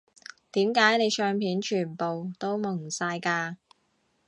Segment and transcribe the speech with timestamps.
[0.51, 3.57] 點解你相片全部都矇晒㗎